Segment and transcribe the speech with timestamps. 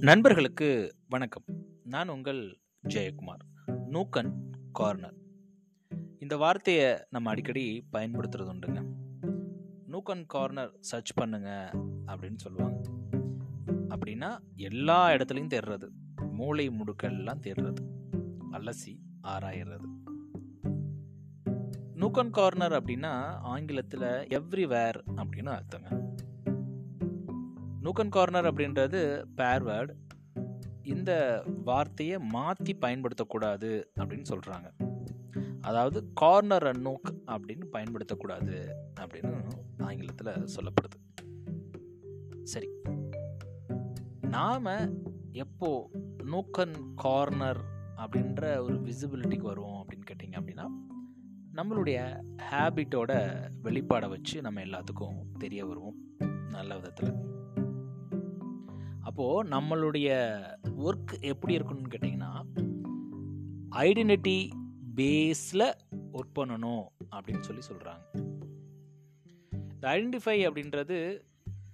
[0.00, 1.44] நண்பர்களுக்கு வணக்கம்.
[1.84, 4.32] நான் உங்கள் ஜெயக்குமார் நூக்கன்
[4.72, 5.14] கார்னர்.
[6.18, 8.84] இந்த வார்த்தையை நம்ம அடிக்கடி பயன்படுத்துறது உண்டுங்க.
[9.86, 11.70] நூக்கன் கார்னர் சர்ச் பண்ணுங்க
[12.06, 12.90] அப்படின்னு சொல்லுவாங்க.
[13.66, 15.88] அப்படின்னா எல்லா இடத்துலையும் தேடுறது.
[16.30, 17.88] மூளை முடுக்கெல்லாம் தேடுறது.
[18.52, 19.86] அலசி ஆராயிறது.
[21.94, 26.14] நூக்கன் கார்னர் அப்படின்னா ஆங்கிலத்தில் எவ்ரிவேர் அப்படின்னு அர்த்தங்க.
[27.88, 29.90] நூக்கன் கார்னர் அப்படின்றது பேர்வேர்டு
[30.82, 34.70] இந்த வார்த்தையை மாற்றி பயன்படுத்தக்கூடாது அப்படின்னு சொல்கிறாங்க
[35.60, 38.68] அதாவது கார்னர் அண்ட் நூக் அப்படின்னு பயன்படுத்தக்கூடாது
[39.00, 39.48] அப்படின்னு
[39.78, 40.96] ஆங்கிலத்தில் சொல்லப்படுது.
[42.42, 42.68] சரி.
[44.20, 44.66] நாம்
[45.32, 45.90] எப்போ
[46.24, 47.60] நூக்கன் கார்னர்
[47.96, 50.68] அப்படின்ற ஒரு விசிபிலிட்டிக்கு வருவோம் அப்படின்னு கேட்டிங்க அப்படின்னா
[51.54, 52.20] நம்மளுடைய
[52.50, 55.94] ஹேபிட்டோட வெளிப்பாடை வச்சு நம்ம எல்லாத்துக்கும் தெரிய வருவோம்.
[56.50, 57.36] நல்ல விதத்தில்.
[59.18, 60.08] அப்போது நம்மளுடைய
[60.64, 62.30] ஒர்க் எப்படி இருக்கணும்னு கேட்டிங்கன்னா
[63.70, 64.50] ஐடென்டிட்டி
[64.96, 65.74] பேஸில்
[66.12, 68.04] ஒர்க் பண்ணணும் அப்படின்னு சொல்லி சொல்கிறாங்க
[69.72, 71.20] இந்த ஐடென்டிஃபை அப்படின்றது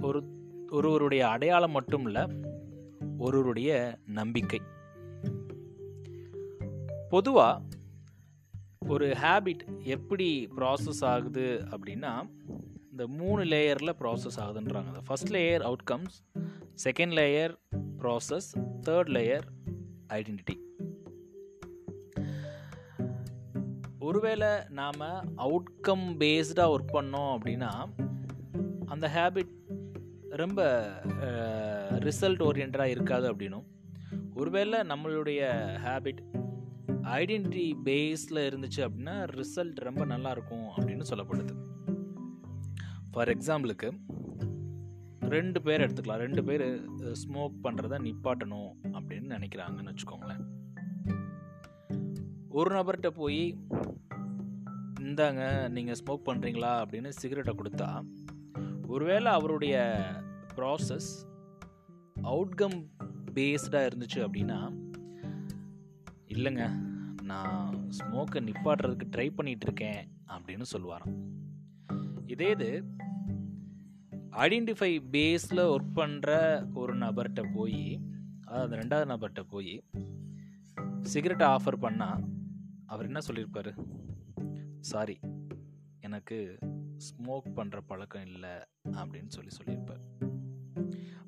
[0.00, 0.22] ஒரு
[0.68, 2.26] ஒருவருடைய அடையாளம் மட்டும் இல்லை
[3.18, 4.60] ஒருவருடைய நம்பிக்கை.
[7.08, 7.62] பொதுவாக
[8.88, 12.30] ஒரு ஹேபிட் எப்படி ப்ராசஸ் ஆகுது அப்படின்னா
[12.90, 15.00] இந்த மூணு லேயரில் process ஆகுதுன்றாங்க.
[15.08, 16.16] First layer outcomes
[16.84, 17.52] second layer
[17.98, 18.48] process
[18.86, 19.46] third layer
[20.08, 20.56] identity
[23.98, 25.02] ஒருவேளை நாம்
[25.46, 27.70] அவுட்கம் பேஸ்டாக ஒர்க் பண்ணோம் அப்படின்னா
[28.86, 29.52] அந்த ஹேபிட்
[30.42, 30.60] ரொம்ப
[32.06, 33.66] ரிசல்ட் ஓரியன்டாக இருக்காது அப்படின்னும்.
[34.34, 35.40] ஒருவேளை நம்மளுடைய
[35.84, 36.20] ஹேபிட்
[37.18, 41.54] ஐடென்டிட்டி பேஸில் இருந்துச்சு அப்படின்னா ரிசல்ட் ரொம்ப நல்லா இருக்கும் அப்படின்னு சொல்லப்படுது.
[43.12, 43.90] ஃபார் எக்ஸாம்பிளுக்கு
[45.36, 46.22] ரெண்டு பேர் எடுத்துக்கலாம்.
[46.26, 46.64] ரெண்டு பேர்
[47.22, 50.42] ஸ்மோக் பண்ணுறத நிப்பாட்டணும் அப்படின்னு நினைக்கிறாங்கன்னு வச்சுக்கோங்களேன்.
[52.58, 53.42] ஒரு நபர்கிட்ட போய்
[55.08, 55.42] இந்தாங்க
[55.76, 57.88] நீங்கள் ஸ்மோக் பண்ணுறீங்களா அப்படின்னு சிகரெட்டை கொடுத்தா
[58.86, 59.76] ஒருவேளை அவருடைய
[60.56, 61.10] ப்ராசஸ்
[62.22, 62.78] அவுட்கம்
[63.34, 64.60] பேஸ்டாக இருந்துச்சு அப்படின்னா
[66.34, 66.64] இல்லைங்க
[67.22, 70.00] நான் ஸ்மோக்கை நிப்பாட்டுறதுக்கு ட்ரை பண்ணிகிட்டு இருக்கேன்
[70.34, 71.16] அப்படின்னு சொல்லுவாராம்.
[72.26, 72.70] இதே இது
[74.38, 76.30] ஐடென்டிஃபை பேஸில் ஒர்க் பண்ணுற
[76.74, 78.00] ஒரு நபர்கிட்ட போய்
[78.44, 79.84] அதாவது ரெண்டாவது நபர்கிட்ட போய்
[81.02, 82.22] சிகரெட்டை ஆஃபர் பண்ணால்
[82.86, 83.72] அவர் என்ன சொல்லியிருப்பார்
[84.80, 85.20] சாரி
[86.00, 86.58] எனக்கு
[86.96, 88.54] ஸ்மோக் பண்ணுற பழக்கம் இல்லை
[88.92, 90.02] அப்படின்னு சொல்லி சொல்லியிருப்பார்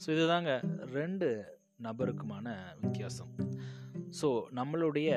[0.05, 0.53] ஸோ இதுதாங்க
[0.93, 2.47] ரெண்டு நபருக்குமான
[2.81, 3.33] வித்தியாசம்.
[4.21, 5.11] ஸோ நம்மளுடைய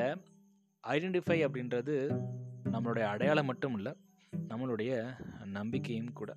[0.84, 1.96] ஐடென்டிஃபை அப்படின்றது
[2.72, 3.94] நம்மளுடைய அடையாளம் மட்டும் இல்லை
[4.48, 4.92] நம்மளுடைய
[5.46, 6.32] நம்பிக்கையும் கூட.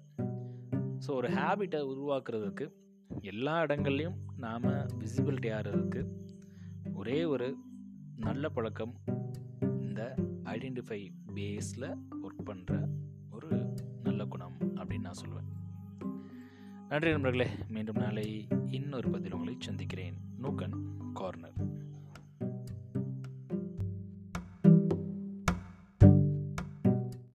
[0.98, 2.66] ஸோ ஒரு ஹேபிட்டை உருவாக்குறதுக்கு
[3.20, 4.62] எல்லா இடங்கள்லையும் நாம்
[4.98, 6.02] விசிபிலிட்டி ஆகிறதுக்கு
[6.94, 7.56] ஒரே ஒரு
[8.16, 8.94] நல்ல பழக்கம்
[9.60, 10.14] இந்த
[10.44, 12.88] ஐடென்டிஃபை பேஸில் ஒர்க் பண்ணுற
[13.30, 13.48] ஒரு
[14.02, 15.50] நல்ல குணம் அப்படின்னு நான் சொல்லுவேன்
[16.88, 20.16] நன்றி நண்பர்களே மீண்டும் நாளை இன்னொரு பதில் உங்களை சந்திக்கிறேன்.
[20.38, 20.76] Nook and
[21.12, 21.56] corner